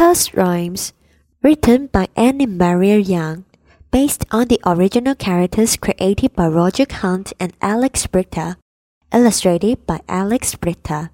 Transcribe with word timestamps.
Purse 0.00 0.32
Rhymes, 0.32 0.94
written 1.42 1.88
by 1.88 2.08
Annemarie 2.16 3.06
Young, 3.06 3.44
based 3.90 4.24
on 4.30 4.48
the 4.48 4.58
original 4.64 5.14
characters 5.14 5.76
created 5.76 6.32
by 6.32 6.48
Roger 6.48 6.86
Hunt 6.90 7.34
and 7.38 7.52
Alex 7.60 8.06
Brychta, 8.06 8.56
illustrated 9.12 9.86
by 9.86 10.00
Alex 10.08 10.54
Brychta. 10.54 11.10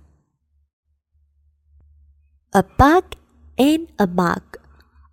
A 2.53 2.63
bug 2.63 3.17
in 3.57 3.89
a 3.99 4.07
mug, 4.07 4.57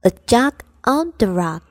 a 0.03 0.11
jug 0.27 0.61
on 0.83 1.13
the 1.17 1.31
rug. 1.31 1.63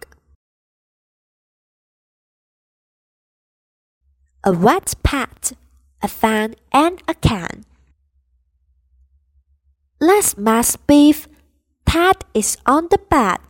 A 4.43 4.51
wet 4.51 4.95
pad, 5.05 5.57
a 6.03 6.09
fan 6.09 6.57
and 6.73 7.01
a 7.07 7.15
can. 7.15 7.65
Let's 10.01 10.35
beef. 10.89 11.29
Is 12.35 12.57
on 12.65 12.89
the 12.91 12.99
bed. 12.99 13.41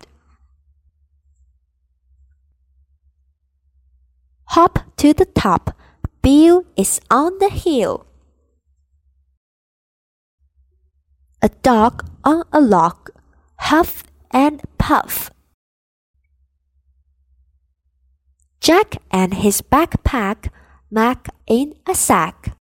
Hop 4.46 4.80
to 4.96 5.14
the 5.14 5.24
top. 5.24 5.76
Bill 6.20 6.64
is 6.76 7.00
on 7.10 7.38
the 7.38 7.48
hill. 7.48 8.06
A 11.40 11.48
dog 11.62 12.04
on 12.24 12.44
a 12.52 12.60
log. 12.60 13.10
Huff 13.60 14.02
and 14.30 14.60
puff. 14.78 15.30
Jack 18.60 18.96
and 19.10 19.34
his 19.34 19.62
backpack. 19.62 20.50
Mac 20.90 21.28
in 21.46 21.74
a 21.88 21.94
sack. 21.94 22.58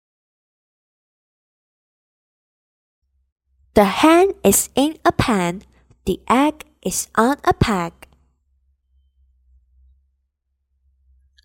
The 3.75 3.85
hen 3.85 4.33
is 4.45 4.69
in 4.75 4.99
a 5.05 5.13
pan, 5.13 5.63
the 6.11 6.21
egg 6.29 6.65
is 6.83 7.07
on 7.15 7.37
a 7.45 7.55
peg. 7.55 7.93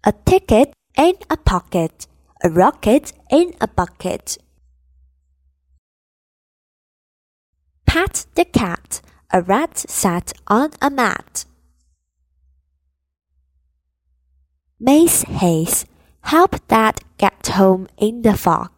A 0.03 0.11
ticket 0.25 0.73
in 0.97 1.13
a 1.29 1.37
pocket, 1.37 2.07
a 2.43 2.49
rocket 2.49 3.13
in 3.29 3.53
a 3.61 3.67
bucket. 3.67 4.39
Pat 7.85 8.25
the 8.33 8.45
cat, 8.45 9.01
a 9.31 9.43
rat 9.43 9.77
sat 9.77 10.33
on 10.47 10.71
a 10.81 10.89
mat. 10.89 11.45
Mace 14.79 15.21
Hayes, 15.41 15.85
help 16.21 16.67
dad 16.67 17.01
get 17.19 17.45
home 17.53 17.87
in 17.99 18.23
the 18.23 18.35
fog. 18.35 18.71